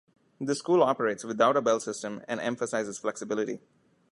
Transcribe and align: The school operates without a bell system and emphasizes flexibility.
The 0.39 0.55
school 0.55 0.81
operates 0.81 1.23
without 1.23 1.55
a 1.55 1.61
bell 1.61 1.79
system 1.79 2.23
and 2.27 2.39
emphasizes 2.39 2.97
flexibility. 2.97 3.59